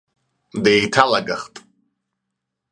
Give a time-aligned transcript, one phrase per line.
[0.63, 1.55] Деиҭалагахт!